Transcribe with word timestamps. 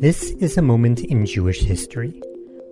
This 0.00 0.30
is 0.38 0.56
a 0.56 0.62
moment 0.62 1.00
in 1.00 1.26
Jewish 1.26 1.62
history. 1.62 2.22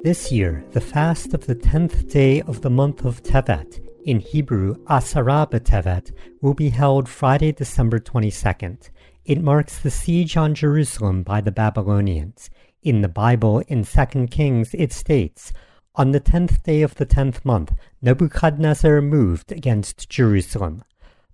This 0.04 0.30
year, 0.30 0.64
the 0.70 0.80
fast 0.80 1.34
of 1.34 1.44
the 1.44 1.56
10th 1.56 2.08
day 2.08 2.40
of 2.42 2.60
the 2.60 2.70
month 2.70 3.04
of 3.04 3.20
Tevet, 3.20 3.84
in 4.04 4.20
Hebrew 4.20 4.76
Asara 4.84 5.50
B'Tevet, 5.50 6.12
will 6.40 6.54
be 6.54 6.68
held 6.68 7.08
Friday, 7.08 7.50
December 7.50 7.98
22nd. 7.98 8.90
It 9.24 9.42
marks 9.42 9.80
the 9.80 9.90
siege 9.90 10.36
on 10.36 10.54
Jerusalem 10.54 11.24
by 11.24 11.40
the 11.40 11.50
Babylonians. 11.50 12.48
In 12.84 13.00
the 13.00 13.08
Bible, 13.08 13.58
in 13.66 13.84
2 13.84 14.28
Kings, 14.28 14.72
it 14.72 14.92
states, 14.92 15.52
On 15.96 16.12
the 16.12 16.20
10th 16.20 16.62
day 16.62 16.82
of 16.82 16.94
the 16.94 17.06
10th 17.06 17.44
month, 17.44 17.72
Nebuchadnezzar 18.00 19.02
moved 19.02 19.50
against 19.50 20.08
Jerusalem. 20.08 20.84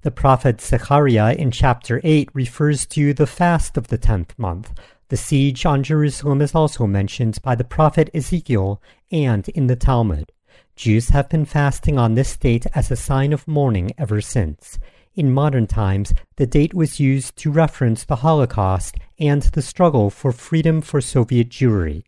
The 0.00 0.10
prophet 0.10 0.62
Zechariah 0.62 1.34
in 1.34 1.50
chapter 1.50 2.00
8 2.02 2.30
refers 2.32 2.86
to 2.86 3.12
the 3.12 3.26
fast 3.26 3.76
of 3.76 3.88
the 3.88 3.98
10th 3.98 4.30
month, 4.38 4.72
the 5.12 5.16
siege 5.18 5.66
on 5.66 5.82
Jerusalem 5.82 6.40
is 6.40 6.54
also 6.54 6.86
mentioned 6.86 7.38
by 7.42 7.54
the 7.54 7.64
prophet 7.64 8.08
Ezekiel 8.14 8.80
and 9.10 9.46
in 9.50 9.66
the 9.66 9.76
Talmud. 9.76 10.32
Jews 10.74 11.10
have 11.10 11.28
been 11.28 11.44
fasting 11.44 11.98
on 11.98 12.14
this 12.14 12.34
date 12.34 12.64
as 12.74 12.90
a 12.90 12.96
sign 12.96 13.34
of 13.34 13.46
mourning 13.46 13.90
ever 13.98 14.22
since. 14.22 14.78
In 15.14 15.30
modern 15.30 15.66
times, 15.66 16.14
the 16.36 16.46
date 16.46 16.72
was 16.72 16.98
used 16.98 17.36
to 17.36 17.52
reference 17.52 18.04
the 18.04 18.24
Holocaust 18.24 18.96
and 19.18 19.42
the 19.42 19.60
struggle 19.60 20.08
for 20.08 20.32
freedom 20.32 20.80
for 20.80 21.02
Soviet 21.02 21.50
Jewry. 21.50 22.04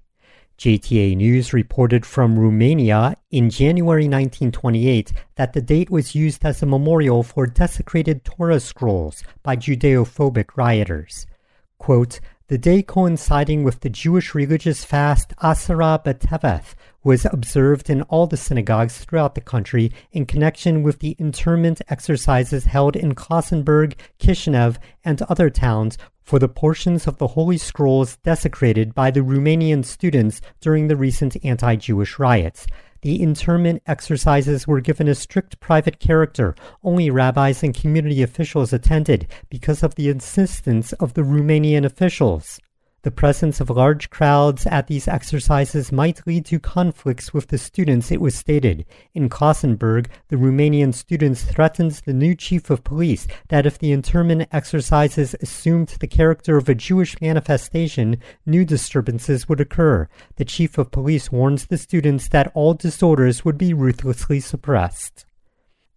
JTA 0.57 1.15
News 1.15 1.53
reported 1.53 2.07
from 2.07 2.39
Romania 2.39 3.19
in 3.31 3.51
January 3.51 4.05
1928 4.05 5.13
that 5.37 5.53
the 5.53 5.61
date 5.61 5.91
was 5.91 6.15
used 6.15 6.43
as 6.43 6.63
a 6.63 6.73
memorial 6.75 7.23
for 7.23 7.47
desecrated 7.47 8.25
Torah 8.25 8.61
scrolls 8.61 9.23
by 9.43 9.57
Judeophobic 9.57 10.57
rioters. 10.57 11.27
Quote, 11.77 12.19
the 12.49 12.59
day 12.59 12.83
coinciding 12.83 13.65
with 13.65 13.81
the 13.81 13.89
Jewish 13.89 14.35
religious 14.35 14.85
fast 14.85 15.35
Asara 15.43 16.05
B'Tevet 16.05 16.75
was 17.03 17.25
observed 17.25 17.89
in 17.89 18.03
all 18.03 18.27
the 18.27 18.37
synagogues 18.37 18.99
throughout 18.99 19.35
the 19.35 19.41
country 19.41 19.91
in 20.13 20.27
connection 20.27 20.83
with 20.83 20.99
the 20.99 21.17
interment 21.19 21.81
exercises 21.89 22.67
held 22.67 22.97
in 22.97 23.15
Klausenburg, 23.15 23.95
Kishinev, 24.19 24.77
and 25.03 25.23
other 25.23 25.49
towns 25.49 25.97
for 26.23 26.39
the 26.39 26.49
portions 26.49 27.07
of 27.07 27.17
the 27.17 27.29
Holy 27.29 27.57
Scrolls 27.57 28.17
desecrated 28.17 28.95
by 28.95 29.11
the 29.11 29.21
Romanian 29.21 29.83
students 29.83 30.43
during 30.61 30.89
the 30.89 30.97
recent 30.97 31.37
anti-Jewish 31.45 32.19
riots. 32.19 32.67
The 33.05 33.21
internment 33.21 33.83
exercises 33.87 34.67
were 34.67 34.81
given 34.81 35.09
a 35.09 35.15
strict 35.15 35.61
private 35.61 36.01
character. 36.01 36.55
Only 36.83 37.11
rabbis 37.11 37.63
and 37.63 37.75
community 37.75 38.23
officials 38.23 38.73
attended 38.73 39.27
because 39.51 39.83
of 39.83 39.95
the 39.97 40.09
insistence 40.09 40.95
of 40.95 41.13
the 41.13 41.21
Romanian 41.21 41.85
officials. 41.85 42.59
The 43.05 43.11
presence 43.11 43.61
of 43.61 43.69
large 43.69 44.09
crowds 44.09 44.65
at 44.65 44.87
these 44.87 45.07
exercises 45.07 45.93
might 45.93 46.27
lead 46.27 46.47
to 46.47 46.59
conflicts 46.59 47.35
with 47.35 47.49
the 47.49 47.59
students, 47.59 48.11
it 48.11 48.19
was 48.19 48.35
stated. 48.35 48.87
In 49.13 49.29
Klausenburg, 49.29 50.07
the 50.29 50.37
Romanian 50.37 50.95
students 50.95 51.45
threatened 51.45 52.01
the 52.07 52.15
new 52.15 52.35
chief 52.35 52.71
of 52.71 52.83
police 52.83 53.27
that 53.51 53.67
if 53.67 53.79
the 53.79 53.93
internment 53.93 54.49
exercises 54.53 55.37
assumed 55.43 55.89
the 56.01 56.07
character 56.07 56.57
of 56.57 56.67
a 56.67 56.75
Jewish 56.75 57.21
manifestation, 57.21 58.17
new 58.47 58.65
disturbances 58.65 59.51
would 59.51 59.61
occur. 59.61 60.09
The 60.37 60.47
chief 60.47 60.79
of 60.79 60.91
police 60.91 61.31
warns 61.31 61.67
the 61.67 61.77
students 61.77 62.29
that 62.29 62.53
all 62.55 62.73
disorders 62.73 63.45
would 63.45 63.59
be 63.59 63.75
ruthlessly 63.75 64.41
suppressed. 64.41 65.27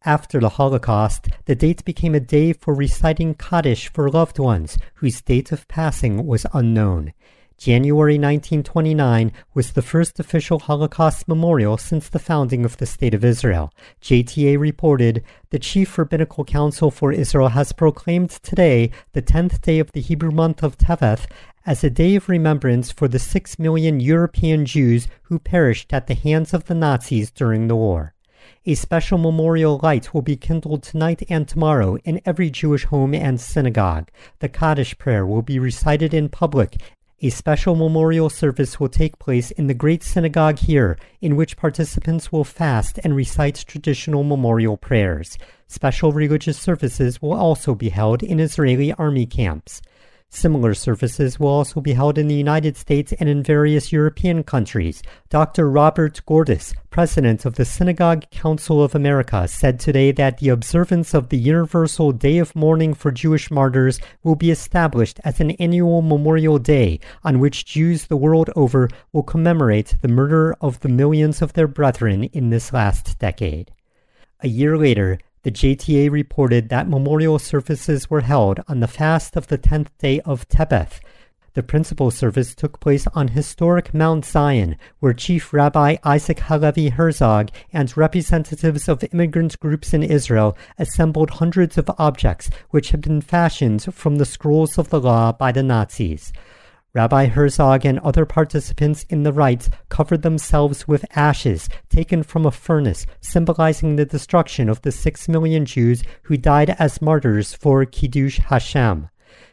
After 0.08 0.40
the 0.40 0.56
Holocaust, 0.56 1.28
the 1.48 1.54
date 1.54 1.84
became 1.84 2.16
a 2.16 2.22
day 2.22 2.54
for 2.54 2.74
reciting 2.74 3.34
Kaddish 3.34 3.90
for 3.90 4.10
loved 4.10 4.40
ones 4.40 4.78
whose 4.94 5.22
date 5.22 5.52
of 5.52 5.68
passing 5.68 6.26
was 6.26 6.46
unknown. 6.54 7.12
January 7.58 8.14
1929 8.14 9.34
was 9.54 9.74
the 9.74 9.82
first 9.82 10.18
official 10.18 10.60
Holocaust 10.60 11.28
memorial 11.28 11.76
since 11.76 12.08
the 12.08 12.20
founding 12.20 12.64
of 12.64 12.78
the 12.78 12.86
State 12.86 13.14
of 13.14 13.26
Israel. 13.26 13.74
JTA 14.02 14.58
reported 14.58 15.26
the 15.50 15.60
Chief 15.60 15.98
Rabbinical 15.98 16.46
Council 16.46 16.90
for 16.90 17.12
Israel 17.12 17.50
has 17.50 17.74
proclaimed 17.74 18.30
today, 18.30 18.92
the 19.12 19.22
10th 19.22 19.60
day 19.60 19.78
of 19.78 19.92
the 19.92 20.00
Hebrew 20.00 20.32
month 20.32 20.64
of 20.64 20.78
Tevet, 20.78 21.26
as 21.66 21.84
a 21.84 21.90
day 21.90 22.16
of 22.16 22.30
remembrance 22.30 22.94
for 22.94 23.10
the 23.10 23.20
six 23.20 23.60
million 23.60 24.00
European 24.00 24.66
Jews 24.66 25.10
who 25.24 25.38
perished 25.38 25.92
at 25.92 26.08
the 26.08 26.16
hands 26.16 26.54
of 26.54 26.68
the 26.68 26.76
Nazis 26.76 27.30
during 27.30 27.68
the 27.68 27.76
war. 27.76 28.14
A 28.70 28.76
special 28.76 29.18
memorial 29.18 29.80
light 29.82 30.14
will 30.14 30.22
be 30.22 30.36
kindled 30.36 30.84
tonight 30.84 31.24
and 31.30 31.48
tomorrow 31.48 31.96
in 32.04 32.20
every 32.26 32.50
Jewish 32.50 32.84
home 32.84 33.14
and 33.14 33.40
synagogue. 33.40 34.10
The 34.40 34.50
Kaddish 34.50 34.98
prayer 34.98 35.26
will 35.26 35.42
be 35.42 35.58
recited 35.58 36.14
in 36.14 36.28
public. 36.28 36.76
A 37.22 37.30
special 37.30 37.76
memorial 37.76 38.30
service 38.30 38.78
will 38.78 38.90
take 38.90 39.20
place 39.20 39.52
in 39.52 39.68
the 39.68 39.74
Great 39.74 40.04
Synagogue 40.04 40.60
here, 40.60 40.98
in 41.22 41.38
which 41.38 41.56
participants 41.56 42.30
will 42.30 42.44
fast 42.44 43.00
and 43.06 43.16
recite 43.16 43.64
traditional 43.66 44.26
memorial 44.26 44.76
prayers. 44.76 45.38
Special 45.68 46.12
religious 46.12 46.60
services 46.60 47.22
will 47.22 47.36
also 47.36 47.74
be 47.74 47.88
held 47.88 48.22
in 48.22 48.38
Israeli 48.38 48.92
army 48.92 49.26
camps. 49.26 49.82
Similar 50.30 50.74
services 50.74 51.40
will 51.40 51.48
also 51.48 51.80
be 51.80 51.94
held 51.94 52.18
in 52.18 52.28
the 52.28 52.36
United 52.36 52.76
States 52.76 53.14
and 53.14 53.30
in 53.30 53.42
various 53.42 53.92
European 53.92 54.44
countries. 54.44 55.02
Dr. 55.30 55.70
Robert 55.70 56.22
Gordis, 56.26 56.74
president 56.90 57.46
of 57.46 57.56
the 57.56 57.64
Synagogue 57.64 58.30
Council 58.30 58.84
of 58.84 58.94
America, 58.94 59.48
said 59.48 59.80
today 59.80 60.12
that 60.12 60.40
the 60.40 60.50
observance 60.50 61.14
of 61.14 61.30
the 61.30 61.38
Universal 61.38 62.12
Day 62.12 62.40
of 62.40 62.56
Mourning 62.56 62.94
for 62.94 63.10
Jewish 63.10 63.50
Martyrs 63.50 64.00
will 64.22 64.36
be 64.36 64.52
established 64.52 65.20
as 65.24 65.40
an 65.40 65.52
annual 65.52 66.02
memorial 66.02 66.60
day 66.60 67.00
on 67.24 67.40
which 67.40 67.66
Jews 67.66 68.08
the 68.08 68.18
world 68.18 68.50
over 68.56 68.90
will 69.14 69.24
commemorate 69.24 69.96
the 70.02 70.08
murder 70.10 70.56
of 70.60 70.82
the 70.82 70.90
millions 70.90 71.42
of 71.42 71.54
their 71.54 71.68
brethren 71.68 72.26
in 72.26 72.50
this 72.50 72.74
last 72.74 73.18
decade. 73.18 73.72
A 74.42 74.48
year 74.48 74.78
later, 74.78 75.18
the 75.48 75.52
JTA 75.54 76.12
reported 76.12 76.68
that 76.68 76.90
memorial 76.90 77.40
services 77.40 78.10
were 78.10 78.20
held 78.20 78.60
on 78.68 78.82
the 78.82 78.86
fast 79.02 79.38
of 79.38 79.48
the 79.48 79.58
10th 79.58 79.88
day 79.98 80.20
of 80.26 80.46
Tebeth. 80.50 81.00
The 81.54 81.64
principal 81.64 82.12
service 82.12 82.54
took 82.54 82.82
place 82.82 83.08
on 83.14 83.30
historic 83.30 83.94
Mount 83.94 84.26
Zion, 84.26 84.76
where 85.00 85.14
Chief 85.14 85.54
Rabbi 85.54 85.96
Isaac 86.04 86.40
Halevi 86.42 86.90
Herzog 86.90 87.50
and 87.72 87.96
representatives 87.96 88.90
of 88.90 89.06
immigrant 89.14 89.58
groups 89.62 89.94
in 89.94 90.04
Israel 90.04 90.58
assembled 90.78 91.30
hundreds 91.30 91.78
of 91.78 91.90
objects 91.98 92.50
which 92.72 92.90
had 92.90 93.00
been 93.00 93.22
fashioned 93.22 93.94
from 93.94 94.18
the 94.18 94.26
scrolls 94.26 94.78
of 94.78 94.90
the 94.90 95.00
law 95.00 95.32
by 95.32 95.54
the 95.54 95.64
Nazis. 95.64 96.34
Rabbi 96.98 97.28
Herzog 97.28 97.86
and 97.86 98.00
other 98.00 98.26
participants 98.26 99.06
in 99.08 99.22
the 99.22 99.32
rites 99.32 99.70
covered 99.88 100.24
themselves 100.24 100.88
with 100.88 101.06
ashes 101.16 101.70
taken 101.90 102.24
from 102.24 102.44
a 102.44 102.50
furnace, 102.50 103.06
symbolizing 103.22 103.98
the 103.98 104.06
destruction 104.06 104.68
of 104.68 104.82
the 104.82 104.92
six 104.92 105.30
million 105.30 105.64
Jews 105.68 106.02
who 106.24 106.38
died 106.38 106.72
as 106.80 107.00
martyrs 107.00 107.54
for 107.54 107.86
Kiddush 107.86 108.40
Hashem. 108.40 109.10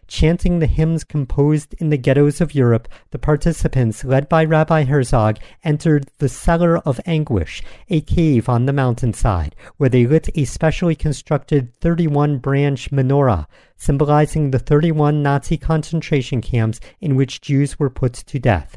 Chanting 0.06 0.59
the 0.59 0.66
hymns 0.66 1.04
composed 1.04 1.75
in 1.75 1.91
the 1.91 1.97
ghettos 1.97 2.41
of 2.41 2.54
Europe, 2.54 2.88
the 3.10 3.19
participants, 3.19 4.04
led 4.04 4.28
by 4.28 4.44
Rabbi 4.44 4.84
Herzog, 4.84 5.38
entered 5.62 6.10
the 6.19 6.28
Cellar 6.28 6.78
of 6.78 7.00
Anguish, 7.06 7.62
a 7.88 8.00
cave 8.00 8.48
on 8.48 8.66
the 8.66 8.72
mountainside, 8.72 9.54
where 9.76 9.88
they 9.88 10.06
lit 10.06 10.28
a 10.34 10.44
specially 10.44 10.94
constructed 10.94 11.75
31 11.81 12.38
branch 12.38 12.91
menorah, 12.91 13.47
symbolizing 13.76 14.50
the 14.50 14.59
31 14.59 15.22
Nazi 15.22 15.56
concentration 15.56 16.41
camps 16.41 16.81
in 17.00 17.16
which 17.16 17.41
Jews 17.41 17.78
were 17.78 17.91
put 17.91 18.12
to 18.15 18.38
death. 18.38 18.76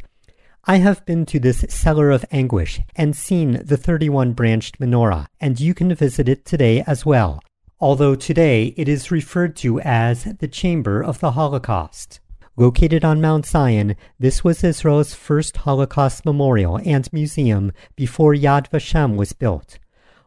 I 0.65 0.77
have 0.77 1.05
been 1.05 1.25
to 1.27 1.39
this 1.39 1.65
cellar 1.69 2.11
of 2.11 2.25
anguish 2.31 2.81
and 2.95 3.15
seen 3.15 3.61
the 3.63 3.77
31 3.77 4.33
branched 4.33 4.79
menorah, 4.79 5.27
and 5.39 5.59
you 5.59 5.73
can 5.73 5.95
visit 5.95 6.27
it 6.27 6.45
today 6.45 6.83
as 6.85 7.05
well 7.05 7.41
although 7.79 8.15
today 8.15 8.73
it 8.75 8.89
is 8.89 9.11
referred 9.11 9.55
to 9.55 9.79
as 9.81 10.23
the 10.39 10.47
Chamber 10.47 11.03
of 11.03 11.19
the 11.19 11.31
Holocaust. 11.31 12.19
Located 12.55 13.05
on 13.05 13.21
Mount 13.21 13.45
Zion, 13.45 13.95
this 14.19 14.43
was 14.43 14.63
Israel's 14.63 15.13
first 15.13 15.57
Holocaust 15.57 16.25
memorial 16.25 16.79
and 16.83 17.11
museum 17.13 17.71
before 17.95 18.33
Yad 18.33 18.67
Vashem 18.71 19.15
was 19.15 19.33
built. 19.33 19.77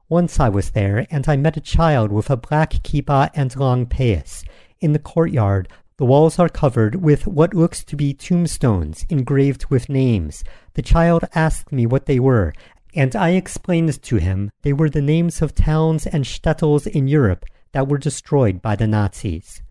Once 0.08 0.38
I 0.38 0.48
was 0.48 0.70
there 0.70 1.06
and 1.10 1.28
I 1.28 1.36
met 1.36 1.56
a 1.56 1.60
child 1.60 2.12
with 2.12 2.30
a 2.30 2.36
black 2.36 2.70
kippah 2.84 3.30
and 3.34 3.54
long 3.56 3.84
payas. 3.86 4.44
In 4.78 4.92
the 4.92 5.00
courtyard, 5.00 5.68
the 5.96 6.06
walls 6.06 6.38
are 6.38 6.48
covered 6.48 6.94
with 6.94 7.26
what 7.26 7.52
looks 7.52 7.84
to 7.84 7.96
be 7.96 8.14
tombstones 8.14 9.04
engraved 9.10 9.66
with 9.66 9.90
names. 9.90 10.42
The 10.72 10.82
child 10.82 11.24
asked 11.34 11.72
me 11.72 11.84
what 11.84 12.06
they 12.06 12.18
were, 12.18 12.54
and 12.94 13.14
I 13.14 13.30
explained 13.30 14.02
to 14.02 14.16
him 14.16 14.50
they 14.62 14.72
were 14.72 14.90
the 14.90 15.02
names 15.02 15.42
of 15.42 15.54
towns 15.54 16.06
and 16.06 16.24
shtetls 16.24 16.86
in 16.86 17.08
Europe 17.08 17.44
that 17.72 17.88
were 17.88 17.98
destroyed 17.98 18.60
by 18.60 18.76
the 18.76 18.86
Nazis. 18.86 19.62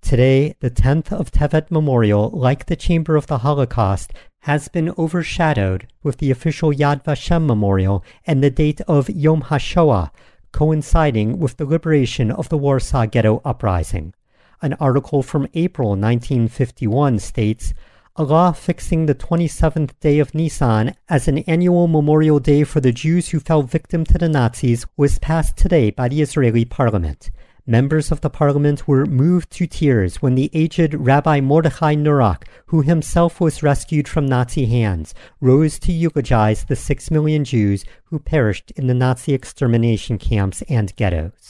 Today, 0.00 0.56
the 0.60 0.70
10th 0.70 1.12
of 1.12 1.30
Tevet 1.30 1.70
Memorial, 1.70 2.30
like 2.30 2.66
the 2.66 2.76
Chamber 2.76 3.16
of 3.16 3.26
the 3.26 3.38
Holocaust, 3.38 4.12
has 4.40 4.68
been 4.68 4.94
overshadowed 4.96 5.86
with 6.02 6.16
the 6.16 6.30
official 6.30 6.72
Yad 6.72 7.04
Vashem 7.04 7.46
Memorial 7.46 8.02
and 8.26 8.42
the 8.42 8.50
date 8.50 8.80
of 8.88 9.10
Yom 9.10 9.42
HaShoah, 9.42 10.10
coinciding 10.52 11.38
with 11.38 11.58
the 11.58 11.66
liberation 11.66 12.30
of 12.30 12.48
the 12.48 12.58
Warsaw 12.58 13.06
Ghetto 13.06 13.42
Uprising. 13.44 14.14
An 14.62 14.74
article 14.74 15.22
from 15.22 15.46
April 15.54 15.90
1951 15.90 17.18
states 17.18 17.74
a 18.16 18.24
law 18.24 18.50
fixing 18.50 19.06
the 19.06 19.14
27th 19.14 19.92
day 20.00 20.18
of 20.18 20.34
Nisan 20.34 20.94
as 21.08 21.28
an 21.28 21.38
annual 21.40 21.86
memorial 21.86 22.40
day 22.40 22.64
for 22.64 22.80
the 22.80 22.92
Jews 22.92 23.28
who 23.28 23.38
fell 23.38 23.62
victim 23.62 24.04
to 24.06 24.18
the 24.18 24.28
Nazis 24.28 24.84
was 24.96 25.20
passed 25.20 25.56
today 25.56 25.90
by 25.90 26.08
the 26.08 26.20
Israeli 26.20 26.64
parliament. 26.64 27.30
Members 27.66 28.10
of 28.10 28.20
the 28.20 28.28
parliament 28.28 28.88
were 28.88 29.06
moved 29.06 29.50
to 29.52 29.66
tears 29.66 30.20
when 30.20 30.34
the 30.34 30.50
aged 30.52 30.92
Rabbi 30.92 31.40
Mordechai 31.40 31.94
Nurock, 31.94 32.44
who 32.66 32.82
himself 32.82 33.40
was 33.40 33.62
rescued 33.62 34.08
from 34.08 34.26
Nazi 34.26 34.66
hands, 34.66 35.14
rose 35.40 35.78
to 35.78 35.92
eulogize 35.92 36.64
the 36.64 36.74
six 36.74 37.12
million 37.12 37.44
Jews 37.44 37.84
who 38.04 38.18
perished 38.18 38.72
in 38.72 38.88
the 38.88 38.94
Nazi 38.94 39.34
extermination 39.34 40.18
camps 40.18 40.62
and 40.68 40.94
ghettos. 40.96 41.49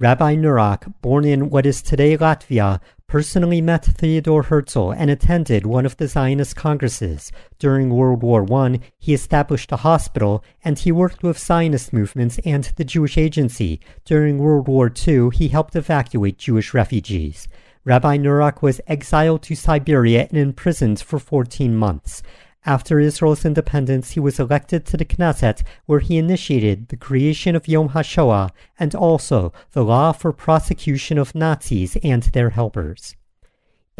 Rabbi 0.00 0.34
Nurock, 0.34 0.94
born 1.02 1.26
in 1.26 1.50
what 1.50 1.66
is 1.66 1.82
today 1.82 2.16
Latvia, 2.16 2.80
personally 3.06 3.60
met 3.60 3.84
Theodor 3.84 4.44
Herzl 4.44 4.92
and 4.92 5.10
attended 5.10 5.66
one 5.66 5.84
of 5.84 5.98
the 5.98 6.08
Zionist 6.08 6.56
congresses. 6.56 7.30
During 7.58 7.90
World 7.90 8.22
War 8.22 8.50
I, 8.50 8.80
he 8.98 9.12
established 9.12 9.72
a 9.72 9.76
hospital 9.84 10.42
and 10.64 10.78
he 10.78 10.90
worked 10.90 11.22
with 11.22 11.38
Zionist 11.38 11.92
movements 11.92 12.40
and 12.46 12.64
the 12.76 12.84
Jewish 12.84 13.18
Agency. 13.18 13.78
During 14.06 14.38
World 14.38 14.68
War 14.68 14.90
II, 14.90 15.28
he 15.34 15.48
helped 15.48 15.76
evacuate 15.76 16.38
Jewish 16.38 16.72
refugees. 16.72 17.46
Rabbi 17.84 18.16
Nurock 18.16 18.62
was 18.62 18.80
exiled 18.86 19.42
to 19.42 19.54
Siberia 19.54 20.28
and 20.30 20.38
imprisoned 20.38 21.00
for 21.00 21.18
14 21.18 21.76
months. 21.76 22.22
After 22.66 23.00
Israel's 23.00 23.44
independence, 23.44 24.10
he 24.10 24.20
was 24.20 24.38
elected 24.38 24.84
to 24.86 24.96
the 24.96 25.04
Knesset, 25.04 25.62
where 25.86 26.00
he 26.00 26.18
initiated 26.18 26.88
the 26.88 26.96
creation 26.96 27.56
of 27.56 27.66
Yom 27.66 27.90
HaShoah 27.90 28.50
and 28.78 28.94
also 28.94 29.52
the 29.72 29.82
law 29.82 30.12
for 30.12 30.32
prosecution 30.32 31.16
of 31.16 31.34
Nazis 31.34 31.96
and 32.02 32.22
their 32.24 32.50
helpers. 32.50 33.16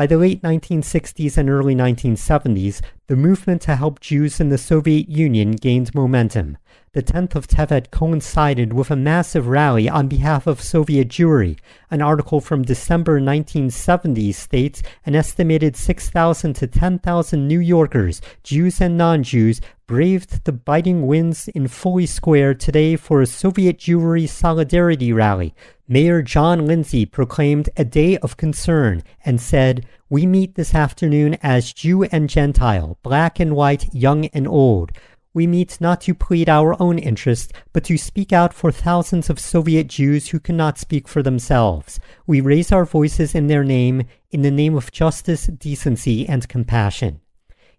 By 0.00 0.06
the 0.06 0.16
late 0.16 0.40
1960s 0.40 1.36
and 1.36 1.50
early 1.50 1.74
1970s, 1.74 2.80
the 3.08 3.16
movement 3.16 3.60
to 3.60 3.76
help 3.76 4.00
Jews 4.00 4.40
in 4.40 4.48
the 4.48 4.56
Soviet 4.56 5.10
Union 5.10 5.50
gained 5.50 5.94
momentum 5.94 6.56
the 6.92 7.02
10th 7.04 7.36
of 7.36 7.46
Tevet 7.46 7.92
coincided 7.92 8.72
with 8.72 8.90
a 8.90 8.96
massive 8.96 9.46
rally 9.46 9.88
on 9.88 10.08
behalf 10.08 10.48
of 10.48 10.60
Soviet 10.60 11.06
Jewry. 11.06 11.56
An 11.88 12.02
article 12.02 12.40
from 12.40 12.62
December 12.62 13.12
1970 13.12 14.32
states 14.32 14.82
an 15.06 15.14
estimated 15.14 15.76
6,000 15.76 16.54
to 16.54 16.66
10,000 16.66 17.46
New 17.46 17.60
Yorkers, 17.60 18.20
Jews 18.42 18.80
and 18.80 18.98
non-Jews, 18.98 19.60
braved 19.86 20.44
the 20.44 20.52
biting 20.52 21.06
winds 21.06 21.46
in 21.46 21.68
Foley 21.68 22.06
Square 22.06 22.54
today 22.54 22.96
for 22.96 23.20
a 23.20 23.26
Soviet 23.26 23.78
Jewry 23.78 24.28
solidarity 24.28 25.12
rally. 25.12 25.54
Mayor 25.92 26.22
John 26.22 26.66
Lindsay 26.66 27.04
proclaimed 27.04 27.68
a 27.76 27.84
day 27.84 28.16
of 28.18 28.36
concern 28.36 29.02
and 29.24 29.40
said, 29.40 29.84
We 30.08 30.24
meet 30.24 30.54
this 30.54 30.72
afternoon 30.72 31.36
as 31.42 31.72
Jew 31.72 32.04
and 32.04 32.30
Gentile, 32.30 32.96
black 33.02 33.40
and 33.40 33.56
white, 33.56 33.92
young 33.92 34.26
and 34.26 34.46
old. 34.46 34.92
We 35.34 35.48
meet 35.48 35.80
not 35.80 36.00
to 36.02 36.14
plead 36.14 36.48
our 36.48 36.80
own 36.80 36.96
interest, 37.00 37.52
but 37.72 37.82
to 37.86 37.98
speak 37.98 38.32
out 38.32 38.54
for 38.54 38.70
thousands 38.70 39.28
of 39.28 39.40
Soviet 39.40 39.88
Jews 39.88 40.28
who 40.28 40.38
cannot 40.38 40.78
speak 40.78 41.08
for 41.08 41.24
themselves. 41.24 41.98
We 42.24 42.40
raise 42.40 42.70
our 42.70 42.84
voices 42.84 43.34
in 43.34 43.48
their 43.48 43.64
name, 43.64 44.04
in 44.30 44.42
the 44.42 44.52
name 44.52 44.76
of 44.76 44.92
justice, 44.92 45.46
decency, 45.46 46.24
and 46.28 46.48
compassion. 46.48 47.20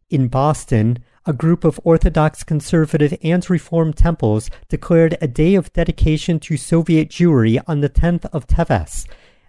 In 0.10 0.28
Boston, 0.28 1.00
a 1.26 1.34
group 1.34 1.64
of 1.64 1.80
Orthodox 1.84 2.44
conservative 2.44 3.16
and 3.24 3.48
Reform 3.48 3.94
temples 3.94 4.50
declared 4.70 5.18
a 5.22 5.28
day 5.28 5.54
of 5.54 5.72
dedication 5.74 6.40
to 6.40 6.58
Soviet 6.58 7.10
Jewry 7.10 7.62
on 7.68 7.82
the 7.82 7.90
10th 7.90 8.26
of 8.34 8.48
Teves, 8.48 9.08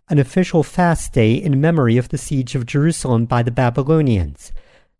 an 0.08 0.19
official 0.19 0.62
fast 0.62 1.14
day 1.14 1.32
in 1.32 1.60
memory 1.60 1.96
of 1.96 2.10
the 2.10 2.19
siege 2.19 2.54
of 2.54 2.66
Jerusalem 2.66 3.24
by 3.24 3.42
the 3.42 3.50
Babylonians. 3.50 4.52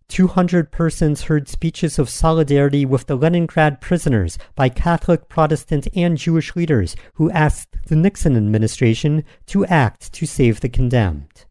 200 0.09 0.71
persons 0.71 1.23
heard 1.23 1.49
speeches 1.49 1.99
of 1.99 2.09
solidarity 2.09 2.85
with 2.87 3.07
the 3.07 3.17
Leningrad 3.17 3.81
prisoners 3.81 4.39
by 4.55 4.69
Catholic, 4.69 5.29
Protestant, 5.29 5.89
and 5.95 6.17
Jewish 6.17 6.57
leaders 6.57 6.97
who 7.15 7.31
asked 7.31 7.77
the 7.87 7.97
Nixon 7.97 8.37
administration 8.37 9.25
to 9.47 9.67
act 9.67 10.13
to 10.15 10.27
save 10.27 10.61
the 10.61 10.69
condemned. 10.69 11.45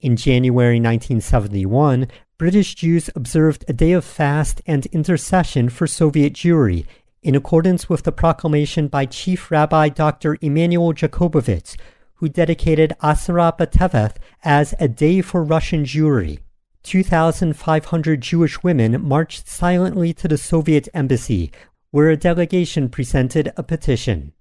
In 0.00 0.16
January 0.16 0.76
1971, 0.76 2.08
British 2.40 2.74
Jews 2.74 3.10
observed 3.14 3.66
a 3.68 3.74
day 3.74 3.92
of 3.92 4.02
fast 4.02 4.62
and 4.66 4.86
intercession 4.86 5.68
for 5.68 5.86
Soviet 5.86 6.32
Jewry 6.32 6.86
in 7.22 7.34
accordance 7.34 7.90
with 7.90 8.04
the 8.04 8.12
proclamation 8.12 8.88
by 8.88 9.04
Chief 9.04 9.50
Rabbi 9.50 9.90
Dr. 9.90 10.38
Emanuel 10.40 10.94
Jakobovits, 10.94 11.76
who 12.14 12.30
dedicated 12.30 12.94
Asara 13.02 13.54
B'Tevet 13.58 14.16
as 14.42 14.74
a 14.80 14.88
day 14.88 15.20
for 15.20 15.44
Russian 15.44 15.84
Jewry. 15.84 16.38
2,500 16.82 18.22
Jewish 18.22 18.62
women 18.62 19.06
marched 19.06 19.46
silently 19.46 20.14
to 20.14 20.26
the 20.26 20.38
Soviet 20.38 20.88
embassy, 20.94 21.52
where 21.90 22.08
a 22.08 22.16
delegation 22.16 22.88
presented 22.88 23.52
a 23.58 23.62
petition. 23.62 24.32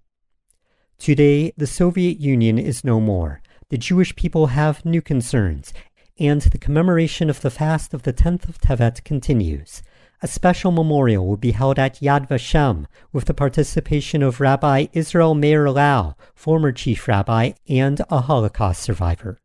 Today, 0.98 1.52
the 1.57 1.68
Soviet 1.68 2.18
Union 2.18 2.57
is 2.57 2.86
no 2.86 3.02
more. 3.02 3.42
The 3.68 3.78
Jewish 3.78 4.16
people 4.16 4.48
have 4.48 4.86
new 4.86 5.02
concerns, 5.02 5.74
and 6.19 6.42
the 6.42 6.57
commemoration 6.57 7.30
of 7.30 7.42
the 7.42 7.50
fast 7.50 7.94
of 7.94 8.04
the 8.04 8.13
10th 8.13 8.50
of 8.50 8.60
Tevet 8.60 9.04
continues. 9.04 9.81
A 10.21 10.27
special 10.27 10.71
memorial 10.71 11.25
will 11.25 11.38
be 11.38 11.51
held 11.51 11.80
at 11.80 12.01
Yad 12.01 12.27
Vashem 12.27 12.86
with 13.13 13.25
the 13.25 13.33
participation 13.33 14.21
of 14.21 14.42
Rabbi 14.42 14.88
Israel 14.92 15.33
Meir 15.33 15.69
Lau, 15.69 16.16
former 16.36 16.74
chief 16.74 17.07
rabbi 17.07 17.54
and 17.69 18.01
a 18.10 18.19
Holocaust 18.21 18.81
survivor. 18.81 19.39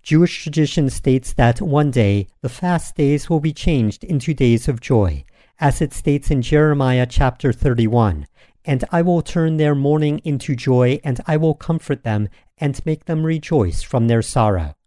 Jewish 0.00 0.42
tradition 0.42 0.88
states 0.88 1.32
that 1.32 1.60
one 1.60 1.90
day 1.90 2.28
the 2.42 2.48
fast 2.48 2.94
days 2.94 3.28
will 3.28 3.40
be 3.40 3.52
changed 3.52 4.04
into 4.04 4.32
days 4.32 4.68
of 4.68 4.80
joy, 4.80 5.24
as 5.58 5.82
it 5.82 5.92
states 5.92 6.30
in 6.30 6.42
Jeremiah 6.42 7.06
chapter 7.06 7.52
31. 7.52 8.28
And 8.64 8.84
I 8.92 9.02
will 9.02 9.22
turn 9.22 9.56
their 9.56 9.74
mourning 9.74 10.20
into 10.20 10.54
joy, 10.54 11.00
and 11.02 11.20
I 11.26 11.36
will 11.36 11.54
comfort 11.54 12.04
them 12.04 12.28
and 12.56 12.80
make 12.86 13.06
them 13.06 13.26
rejoice 13.26 13.82
from 13.82 14.06
their 14.06 14.22
sorrow. 14.22 14.77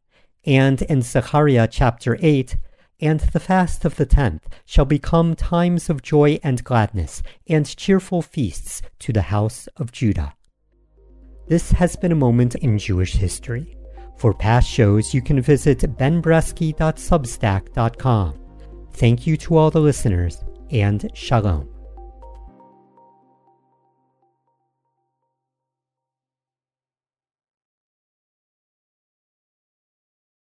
And 0.46 0.82
in 0.84 1.02
Zechariah 1.02 1.68
chapter 1.70 2.18
8, 2.20 2.56
and 3.00 3.20
the 3.20 3.40
fast 3.40 3.86
of 3.86 3.96
the 3.96 4.06
tenth 4.06 4.48
shall 4.66 4.86
become 4.86 5.36
times 5.36 5.90
of 5.90 6.02
joy 6.02 6.40
and 6.44 6.64
gladness, 6.64 7.24
and 7.48 7.76
cheerful 7.76 8.22
feasts 8.22 8.82
to 9.00 9.12
the 9.12 9.24
house 9.24 9.68
of 9.78 9.92
Judah. 9.92 10.34
This 11.48 11.72
has 11.72 11.96
been 11.96 12.12
a 12.12 12.16
moment 12.16 12.56
in 12.56 12.78
Jewish 12.78 13.14
history. 13.14 13.76
For 14.18 14.34
past 14.34 14.70
shows, 14.70 15.14
you 15.14 15.22
can 15.22 15.42
visit 15.42 15.80
benbresky.substack.com. 15.80 18.38
Thank 18.94 19.26
you 19.26 19.38
to 19.38 19.58
all 19.58 19.72
the 19.72 19.82
listeners, 19.82 20.44
and 20.70 21.10
shalom. 21.14 21.71